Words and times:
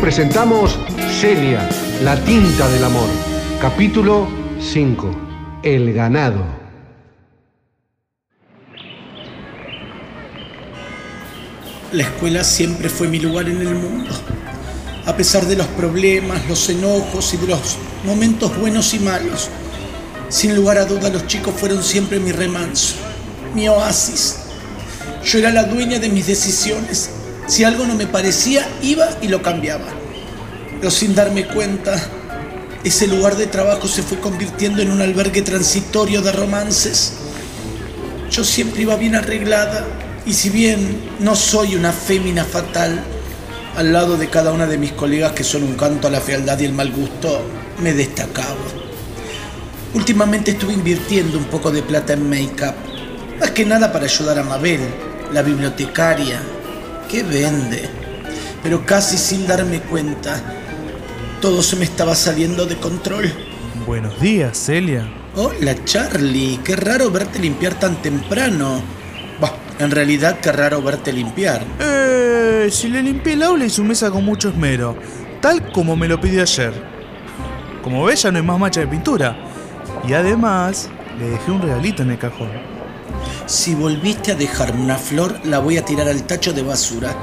Presentamos 0.00 0.78
Celia, 1.20 1.68
la 2.02 2.16
tinta 2.24 2.68
del 2.68 2.84
amor, 2.84 3.08
capítulo 3.60 4.28
5, 4.60 5.60
El 5.62 5.92
ganado. 5.92 6.44
La 11.92 12.02
escuela 12.02 12.44
siempre 12.44 12.88
fue 12.88 13.08
mi 13.08 13.18
lugar 13.18 13.48
en 13.48 13.60
el 13.60 13.74
mundo. 13.74 14.10
A 15.06 15.16
pesar 15.16 15.46
de 15.46 15.56
los 15.56 15.66
problemas, 15.68 16.46
los 16.48 16.68
enojos 16.68 17.32
y 17.34 17.36
de 17.38 17.46
los 17.48 17.76
momentos 18.04 18.56
buenos 18.58 18.92
y 18.94 18.98
malos, 18.98 19.48
sin 20.28 20.54
lugar 20.54 20.78
a 20.78 20.84
duda 20.84 21.08
los 21.08 21.26
chicos 21.26 21.54
fueron 21.56 21.82
siempre 21.82 22.20
mi 22.20 22.32
remanso, 22.32 22.96
mi 23.54 23.68
oasis. 23.68 24.36
Yo 25.24 25.38
era 25.38 25.50
la 25.50 25.64
dueña 25.64 25.98
de 25.98 26.08
mis 26.10 26.26
decisiones. 26.26 27.10
Si 27.46 27.62
algo 27.62 27.86
no 27.86 27.94
me 27.94 28.06
parecía, 28.06 28.66
iba 28.82 29.06
y 29.20 29.28
lo 29.28 29.42
cambiaba. 29.42 29.86
Pero 30.78 30.90
sin 30.90 31.14
darme 31.14 31.46
cuenta, 31.46 31.94
ese 32.84 33.06
lugar 33.06 33.36
de 33.36 33.46
trabajo 33.46 33.86
se 33.86 34.02
fue 34.02 34.18
convirtiendo 34.18 34.82
en 34.82 34.90
un 34.90 35.02
albergue 35.02 35.42
transitorio 35.42 36.22
de 36.22 36.32
romances. 36.32 37.12
Yo 38.30 38.44
siempre 38.44 38.82
iba 38.82 38.96
bien 38.96 39.14
arreglada 39.14 39.84
y 40.26 40.32
si 40.32 40.48
bien 40.48 41.00
no 41.20 41.36
soy 41.36 41.76
una 41.76 41.92
fémina 41.92 42.44
fatal, 42.44 43.02
al 43.76 43.92
lado 43.92 44.16
de 44.16 44.28
cada 44.28 44.52
una 44.52 44.66
de 44.66 44.78
mis 44.78 44.92
colegas 44.92 45.32
que 45.32 45.44
son 45.44 45.64
un 45.64 45.74
canto 45.74 46.08
a 46.08 46.10
la 46.10 46.20
fealdad 46.20 46.58
y 46.60 46.64
el 46.64 46.72
mal 46.72 46.92
gusto, 46.92 47.42
me 47.82 47.92
destacaba. 47.92 48.54
Últimamente 49.92 50.52
estuve 50.52 50.72
invirtiendo 50.72 51.38
un 51.38 51.44
poco 51.44 51.70
de 51.70 51.82
plata 51.82 52.14
en 52.14 52.28
make-up, 52.28 52.74
más 53.38 53.50
que 53.50 53.64
nada 53.64 53.92
para 53.92 54.06
ayudar 54.06 54.38
a 54.38 54.44
Mabel, 54.44 54.80
la 55.32 55.42
bibliotecaria, 55.42 56.40
que 57.08 57.22
vende. 57.22 57.88
Pero 58.62 58.84
casi 58.86 59.18
sin 59.18 59.46
darme 59.46 59.80
cuenta, 59.80 60.42
todo 61.40 61.62
se 61.62 61.76
me 61.76 61.84
estaba 61.84 62.14
saliendo 62.14 62.66
de 62.66 62.76
control. 62.76 63.32
Buenos 63.86 64.18
días, 64.20 64.56
Celia. 64.56 65.06
Hola 65.36 65.74
Charlie, 65.84 66.60
qué 66.64 66.76
raro 66.76 67.10
verte 67.10 67.38
limpiar 67.40 67.74
tan 67.74 68.00
temprano. 68.00 68.80
Bah, 69.40 69.52
en 69.78 69.90
realidad 69.90 70.38
qué 70.40 70.52
raro 70.52 70.80
verte 70.80 71.12
limpiar. 71.12 71.64
Eh, 71.80 72.68
si 72.70 72.88
le 72.88 73.02
limpié 73.02 73.32
el 73.32 73.42
aula 73.42 73.64
y 73.64 73.70
su 73.70 73.84
mesa 73.84 74.10
con 74.10 74.24
mucho 74.24 74.48
esmero, 74.48 74.96
tal 75.40 75.72
como 75.72 75.96
me 75.96 76.08
lo 76.08 76.20
pidió 76.20 76.42
ayer. 76.42 76.72
Como 77.82 78.04
ves, 78.04 78.22
ya 78.22 78.30
no 78.30 78.38
hay 78.38 78.44
más 78.44 78.58
mancha 78.58 78.80
de 78.80 78.86
pintura. 78.86 79.36
Y 80.08 80.14
además, 80.14 80.88
le 81.18 81.30
dejé 81.30 81.50
un 81.50 81.60
regalito 81.60 82.02
en 82.02 82.12
el 82.12 82.18
cajón. 82.18 82.73
Si 83.46 83.74
volviste 83.74 84.32
a 84.32 84.34
dejarme 84.34 84.82
una 84.82 84.96
flor, 84.96 85.40
la 85.44 85.58
voy 85.58 85.76
a 85.76 85.84
tirar 85.84 86.08
al 86.08 86.24
tacho 86.24 86.52
de 86.52 86.62
basura. 86.62 87.14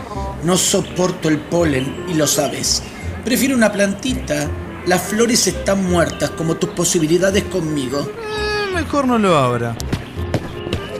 No 0.43 0.57
soporto 0.57 1.29
el 1.29 1.39
polen 1.39 2.05
y 2.07 2.13
lo 2.13 2.27
sabes. 2.27 2.83
Prefiero 3.25 3.55
una 3.55 3.71
plantita. 3.71 4.47
Las 4.85 5.01
flores 5.01 5.45
están 5.47 5.83
muertas 5.89 6.31
como 6.31 6.55
tus 6.55 6.71
posibilidades 6.71 7.43
conmigo. 7.45 7.99
Eh, 8.01 8.73
mejor 8.73 9.07
no 9.07 9.17
lo 9.17 9.37
abra. 9.37 9.75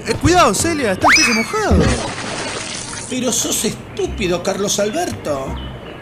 Eh, 0.07 0.13
cuidado, 0.21 0.53
Celia, 0.53 0.93
está 0.93 1.07
el 1.27 1.35
mojado. 1.35 1.83
Pero 3.09 3.31
sos 3.31 3.65
estúpido, 3.65 4.41
Carlos 4.43 4.79
Alberto. 4.79 5.55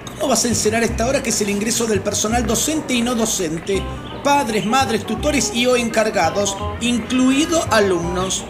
¿Cómo 0.06 0.30
vas 0.30 0.44
a 0.46 0.50
encerar 0.50 0.84
esta 0.84 1.08
hora 1.08 1.24
que 1.24 1.30
es 1.30 1.42
el 1.42 1.50
ingreso 1.50 1.88
del 1.88 2.02
personal 2.02 2.46
docente 2.46 2.94
y 2.94 3.02
no 3.02 3.16
docente? 3.16 3.82
Padres, 4.24 4.66
madres, 4.66 5.06
tutores 5.06 5.52
y 5.54 5.66
o 5.66 5.78
encargados, 5.78 6.58
incluido 6.82 7.66
alumnos. 7.72 8.44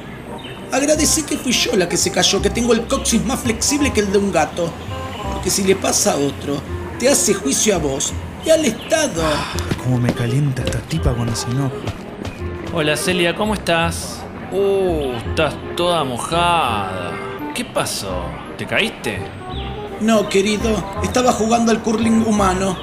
Agradecí 0.72 1.24
que 1.24 1.38
fui 1.38 1.52
yo 1.52 1.76
la 1.76 1.90
que 1.90 1.98
se 1.98 2.12
cayó, 2.12 2.42
que 2.42 2.50
tengo 2.50 2.74
el 2.74 2.86
coxis 2.86 3.26
más 3.26 3.40
flexible 3.40 3.92
que 3.92 4.02
el 4.02 4.12
de 4.12 4.20
un 4.20 4.32
gato. 4.32 4.72
Porque 5.34 5.50
si 5.50 5.64
le 5.64 5.76
pasa 5.76 6.14
a 6.14 6.18
otro, 6.18 6.62
te 7.00 7.10
hace 7.10 7.34
juicio 7.34 7.76
a 7.76 7.80
vos 7.80 8.14
y 8.46 8.52
al 8.52 8.64
Estado. 8.66 9.24
Cómo 9.84 9.98
me 9.98 10.14
calienta 10.14 10.64
esta 10.64 10.80
tipa 10.80 11.14
cuando 11.14 11.36
se 11.36 11.50
enoja. 11.50 11.76
Hola 12.72 12.96
Celia, 12.96 13.36
¿cómo 13.36 13.56
estás? 13.56 14.22
Uh, 14.52 15.14
estás 15.30 15.56
toda 15.76 16.04
mojada. 16.04 17.14
¿Qué 17.56 17.66
pasó? 17.66 18.26
¿Te 18.58 18.68
caíste? 18.68 19.20
No, 20.02 20.30
querido, 20.30 20.84
estaba 21.04 21.32
jugando 21.34 21.72
al 21.72 21.82
curling 21.82 22.26
humano. 22.28 22.78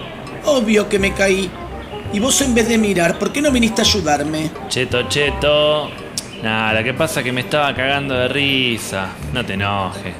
Obvio 0.44 0.88
que 0.88 0.98
me 0.98 1.14
caí. 1.14 1.50
Y 2.12 2.18
vos 2.18 2.40
en 2.40 2.54
vez 2.54 2.68
de 2.68 2.78
mirar, 2.78 3.18
¿por 3.18 3.32
qué 3.32 3.40
no 3.40 3.50
viniste 3.52 3.82
a 3.82 3.84
ayudarme? 3.84 4.50
Cheto, 4.68 5.08
cheto. 5.08 6.05
Nada, 6.42 6.84
que 6.84 6.94
pasa 6.94 7.22
que 7.22 7.32
me 7.32 7.40
estaba 7.40 7.74
cagando 7.74 8.14
de 8.14 8.28
risa. 8.28 9.08
No 9.32 9.44
te 9.44 9.54
enojes. 9.54 10.14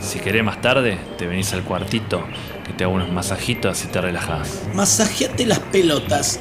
Si 0.00 0.18
querés 0.18 0.44
más 0.44 0.60
tarde, 0.60 0.98
te 1.16 1.26
venís 1.26 1.52
al 1.52 1.62
cuartito, 1.62 2.24
que 2.66 2.72
te 2.72 2.84
hago 2.84 2.94
unos 2.94 3.10
masajitos 3.10 3.84
y 3.84 3.86
te 3.88 4.00
relajás. 4.00 4.62
Masajeate 4.74 5.46
las 5.46 5.60
pelotas. 5.60 6.40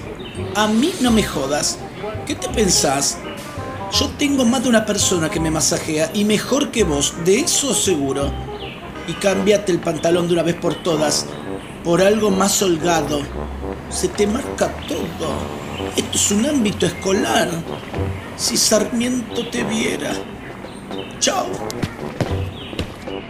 A 0.56 0.68
mí 0.68 0.92
no 1.02 1.12
me 1.12 1.24
jodas. 1.24 1.80
¿Qué 2.26 2.36
te 2.36 2.50
pensás? 2.50 3.20
Yo 3.92 4.10
tengo 4.18 4.46
más 4.46 4.64
de 4.64 4.70
una 4.70 4.86
persona 4.86 5.30
que 5.30 5.40
me 5.40 5.52
masajea 5.52 6.10
y 6.14 6.24
mejor 6.24 6.72
que 6.72 6.84
vos, 6.84 7.14
de 7.26 7.40
eso 7.40 7.74
seguro. 7.74 8.32
Y 9.08 9.14
cámbiate 9.14 9.72
el 9.72 9.80
pantalón 9.80 10.28
de 10.28 10.34
una 10.34 10.44
vez 10.44 10.56
por 10.56 10.76
todas, 10.76 11.26
por 11.84 12.02
algo 12.02 12.32
más 12.32 12.62
holgado. 12.62 13.22
Se 13.90 14.08
te 14.08 14.26
marca 14.28 14.74
todo. 14.88 15.34
Esto 15.96 16.18
es 16.18 16.32
un 16.32 16.46
ámbito 16.46 16.86
escolar. 16.86 17.50
Si 18.42 18.58
Sarmiento 18.58 19.48
te 19.52 19.64
viera. 19.64 20.14
Chao. 21.20 21.46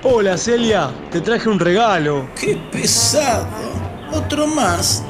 Hola 0.03 0.37
Celia, 0.37 0.89
te 1.11 1.19
traje 1.19 1.49
un 1.49 1.59
regalo. 1.59 2.29
Qué 2.39 2.57
pesado. 2.71 3.45
Otro 4.13 4.47
más. 4.47 5.03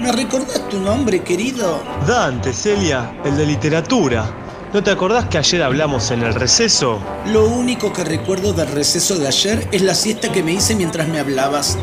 ¿Me 0.00 0.12
recordás 0.12 0.68
tu 0.68 0.78
nombre, 0.78 1.24
querido? 1.24 1.82
Dante, 2.06 2.52
Celia, 2.52 3.16
el 3.24 3.36
de 3.36 3.46
literatura. 3.46 4.32
¿No 4.72 4.80
te 4.80 4.92
acordás 4.92 5.24
que 5.26 5.38
ayer 5.38 5.64
hablamos 5.64 6.12
en 6.12 6.22
el 6.22 6.34
receso? 6.34 7.00
Lo 7.26 7.48
único 7.48 7.92
que 7.92 8.04
recuerdo 8.04 8.52
del 8.52 8.68
receso 8.68 9.18
de 9.18 9.26
ayer 9.26 9.68
es 9.72 9.82
la 9.82 9.96
siesta 9.96 10.30
que 10.30 10.44
me 10.44 10.52
hice 10.52 10.76
mientras 10.76 11.08
me 11.08 11.18
hablabas. 11.18 11.76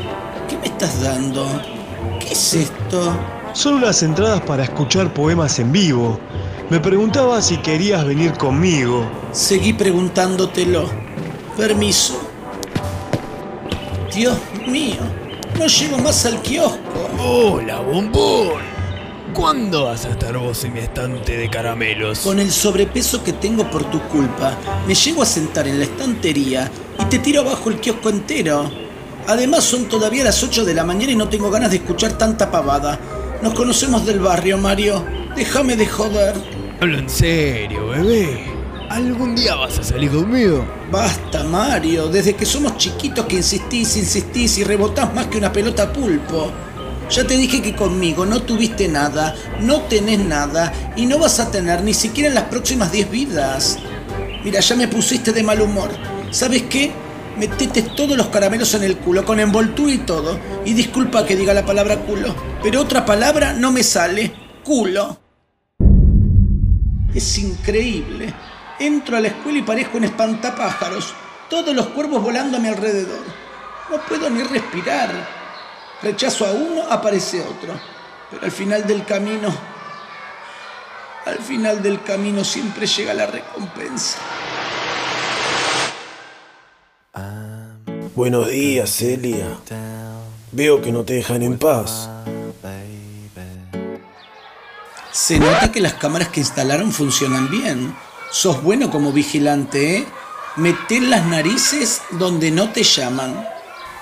¿Qué 0.47 0.58
me 0.58 0.68
estás 0.68 1.02
dando? 1.02 1.46
¿Qué 2.22 2.31
es 2.31 2.53
esto? 2.53 3.14
Son 3.52 3.74
unas 3.74 4.02
entradas 4.02 4.40
para 4.44 4.64
escuchar 4.64 5.14
poemas 5.14 5.59
en 5.59 5.74
vivo. 5.74 6.18
Me 6.69 6.80
preguntaba 6.80 7.41
si 7.41 7.57
querías 7.57 8.06
venir 8.06 8.34
conmigo. 8.34 9.09
Seguí 9.31 9.74
preguntándotelo. 9.74 10.88
Permiso. 11.57 12.22
Dios 14.13 14.38
mío, 14.68 15.00
no 15.58 15.66
llego 15.66 15.97
más 15.97 16.28
al 16.28 16.40
kiosco. 16.44 16.78
Hola, 17.18 17.79
bombón. 17.79 18.62
¿Cuándo 19.34 19.85
vas 19.85 20.06
a 20.06 20.09
estar 20.12 20.38
vos 20.38 20.63
en 20.63 20.74
mi 20.74 20.79
estante 20.81 21.38
de 21.38 21.50
caramelos? 21.50 22.19
Con 22.19 22.40
el 22.40 22.52
sobrepeso 22.52 23.24
que 23.24 23.34
tengo 23.34 23.68
por 23.72 23.85
tu 23.85 24.00
culpa, 24.03 24.56
me 24.88 24.94
llego 24.94 25.24
a 25.24 25.25
sentar 25.25 25.68
en 25.68 25.79
la 25.79 25.85
estantería 25.85 26.69
y 27.00 27.06
te 27.06 27.18
tiro 27.18 27.41
abajo 27.41 27.72
el 27.72 27.79
kiosco 27.79 28.09
entero. 28.09 28.69
Además 29.25 29.63
son 29.63 29.85
todavía 29.85 30.23
las 30.23 30.44
8 30.44 30.66
de 30.66 30.76
la 30.76 30.84
mañana 30.84 31.14
y 31.14 31.16
no 31.16 31.29
tengo 31.29 31.49
ganas 31.49 31.72
de 31.72 31.78
escuchar 31.78 32.11
tanta 32.14 32.52
pavada. 32.52 32.99
Nos 33.41 33.55
conocemos 33.55 34.05
del 34.05 34.20
barrio, 34.20 34.59
Mario. 34.59 35.19
Déjame 35.35 35.76
de 35.76 35.85
joder. 35.85 36.35
Hablo 36.81 36.97
en 36.97 37.09
serio, 37.09 37.87
bebé. 37.87 38.46
¿Algún 38.90 39.35
día 39.35 39.55
vas 39.55 39.78
a 39.78 39.84
salir 39.84 40.09
conmigo? 40.11 40.66
Basta, 40.91 41.43
Mario. 41.43 42.08
Desde 42.08 42.35
que 42.35 42.46
somos 42.46 42.78
chiquitos 42.78 43.26
que 43.26 43.35
insistís, 43.37 43.96
insistís 43.97 44.58
y 44.58 44.64
rebotás 44.64 45.14
más 45.14 45.28
que 45.28 45.37
una 45.37 45.52
pelota 45.52 45.93
pulpo. 45.93 46.52
Ya 47.09 47.26
te 47.26 47.37
dije 47.37 47.61
que 47.61 47.76
conmigo 47.76 48.26
no 48.26 48.41
tuviste 48.41 48.87
nada, 48.87 49.35
no 49.61 49.81
tenés 49.81 50.20
nada 50.20 50.72
y 50.96 51.05
no 51.05 51.17
vas 51.17 51.40
a 51.40 51.49
tener 51.49 51.84
ni 51.84 51.93
siquiera 51.93 52.29
en 52.29 52.35
las 52.35 52.46
próximas 52.46 52.91
10 52.91 53.09
vidas. 53.09 53.79
Mira, 54.43 54.59
ya 54.59 54.75
me 54.75 54.87
pusiste 54.87 55.32
de 55.32 55.43
mal 55.43 55.61
humor. 55.61 55.90
¿Sabes 56.32 56.64
qué? 56.70 56.91
Metete 57.37 57.82
todos 57.82 58.17
los 58.17 58.28
caramelos 58.28 58.73
en 58.73 58.84
el 58.84 58.97
culo, 58.97 59.25
con 59.25 59.40
envoltura 59.40 59.91
y 59.91 59.99
todo. 59.99 60.40
Y 60.66 60.73
disculpa 60.73 61.25
que 61.25 61.35
diga 61.35 61.53
la 61.53 61.66
palabra 61.66 61.97
culo, 61.97 62.35
pero 62.61 62.82
otra 62.82 63.05
palabra 63.05 63.53
no 63.53 63.72
me 63.72 63.84
sale. 63.84 64.48
Es 67.16 67.40
increíble. 67.40 68.32
Entro 68.80 69.18
a 69.18 69.20
la 69.20 69.30
escuela 69.30 69.58
y 69.58 69.62
parezco 69.64 69.98
un 69.98 70.04
espantapájaros. 70.04 71.16
Todos 71.50 71.76
los 71.76 71.88
cuervos 71.88 72.22
volando 72.22 72.58
a 72.58 72.60
mi 72.60 72.68
alrededor. 72.68 73.26
No 73.90 73.98
puedo 74.08 74.30
ni 74.30 74.44
respirar. 74.44 75.10
Rechazo 76.04 76.46
a 76.46 76.52
uno, 76.52 76.84
aparece 76.88 77.42
otro. 77.42 77.80
Pero 78.30 78.44
al 78.44 78.52
final 78.52 78.86
del 78.86 79.04
camino, 79.06 79.52
al 81.26 81.40
final 81.40 81.82
del 81.82 82.04
camino 82.04 82.44
siempre 82.44 82.86
llega 82.86 83.16
la 83.16 83.26
recompensa. 83.26 84.20
Buenos 88.16 88.50
días, 88.50 88.90
Celia. 88.92 89.48
Veo 90.52 90.80
que 90.80 90.92
no 90.92 91.04
te 91.04 91.14
dejan 91.14 91.42
en 91.42 91.58
paz. 91.58 92.08
Se 95.22 95.38
nota 95.38 95.70
que 95.70 95.82
las 95.82 95.96
cámaras 95.96 96.30
que 96.30 96.40
instalaron 96.40 96.94
funcionan 96.94 97.50
bien. 97.52 97.94
Sos 98.32 98.64
bueno 98.64 98.90
como 98.90 99.12
vigilante, 99.12 99.98
¿eh? 99.98 100.08
Meté 100.56 101.02
las 101.02 101.26
narices 101.26 102.02
donde 102.12 102.52
no 102.52 102.72
te 102.72 102.84
llaman. 102.84 103.46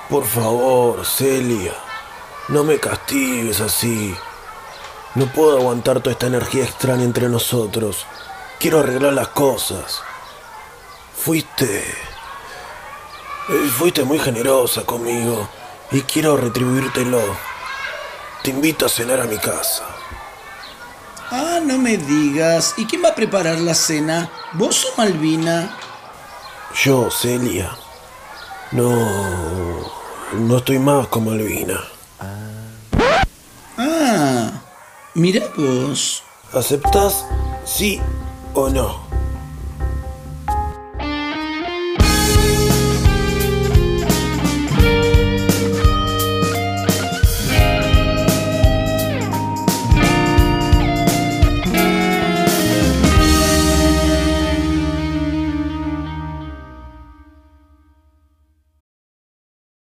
Por 0.09 0.27
favor, 0.27 1.03
Celia. 1.07 1.73
No 2.49 2.63
me 2.63 2.79
castigues 2.79 3.61
así. 3.61 4.15
No 5.15 5.25
puedo 5.33 5.57
aguantar 5.57 6.01
toda 6.01 6.11
esta 6.11 6.27
energía 6.27 6.65
extraña 6.65 7.03
entre 7.03 7.29
nosotros. 7.29 8.05
Quiero 8.59 8.81
arreglar 8.81 9.13
las 9.13 9.29
cosas. 9.29 10.03
Fuiste... 11.15 11.79
eh, 13.49 13.71
Fuiste 13.75 14.03
muy 14.03 14.19
generosa 14.19 14.85
conmigo 14.85 15.49
y 15.91 16.01
quiero 16.01 16.37
retribuírtelo. 16.37 17.21
Te 18.43 18.51
invito 18.51 18.85
a 18.85 18.89
cenar 18.89 19.19
a 19.19 19.25
mi 19.25 19.37
casa. 19.39 19.96
Ah, 21.29 21.59
no 21.63 21.77
me 21.77 21.97
digas. 21.97 22.73
¿Y 22.77 22.85
quién 22.85 23.03
va 23.03 23.09
a 23.09 23.15
preparar 23.15 23.59
la 23.59 23.73
cena? 23.73 24.29
¿Vos 24.53 24.85
o 24.85 24.97
Malvina? 24.97 25.75
Yo, 26.83 27.09
Celia. 27.11 27.71
No... 28.71 29.97
No 30.33 30.57
estoy 30.57 30.79
más 30.79 31.07
con 31.07 31.25
Malvina. 31.25 31.79
Ah, 33.77 34.51
mira 35.13 35.45
vos. 35.55 36.23
¿Aceptás 36.53 37.25
sí 37.65 38.01
o 38.53 38.69
no? 38.69 39.06